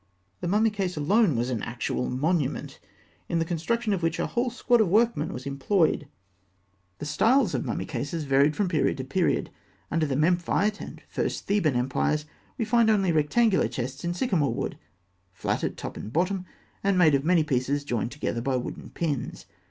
The 0.39 0.47
mummy 0.47 0.71
case 0.71 0.97
alone 0.97 1.35
was 1.35 1.51
an 1.51 1.61
actual 1.61 2.09
monument, 2.09 2.79
in 3.29 3.37
the 3.37 3.45
construction 3.45 3.93
of 3.93 4.01
which 4.01 4.17
a 4.17 4.25
whole 4.25 4.49
squad 4.49 4.81
of 4.81 4.87
workmen 4.87 5.31
was 5.31 5.45
employed 5.45 6.07
(fig. 6.09 6.09
261). 6.97 6.97
The 6.97 7.05
styles 7.05 7.53
of 7.53 7.65
mummy 7.65 7.85
cases 7.85 8.23
varied 8.23 8.55
from 8.55 8.67
period 8.67 8.97
to 8.97 9.03
period. 9.03 9.51
Under 9.91 10.07
the 10.07 10.15
Memphite 10.15 10.81
and 10.81 11.03
first 11.07 11.45
Theban 11.45 11.75
empires, 11.75 12.25
we 12.57 12.65
find 12.65 12.89
only 12.89 13.11
rectangular 13.11 13.67
chests 13.67 14.03
in 14.03 14.15
sycamore 14.15 14.55
wood, 14.55 14.79
flat 15.33 15.63
at 15.63 15.77
top 15.77 15.95
and 15.97 16.11
bottom, 16.11 16.47
and 16.83 16.97
made 16.97 17.13
of 17.13 17.23
many 17.23 17.43
pieces 17.43 17.83
joined 17.83 18.09
together 18.11 18.41
by 18.41 18.55
wooden 18.57 18.89
pins. 18.89 19.45